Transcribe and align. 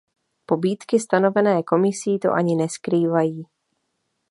Pobídky 0.49 0.97
stanovené 0.99 1.63
Komisí 1.63 2.19
to 2.19 2.31
ani 2.33 2.55
neskrývají. 2.55 3.43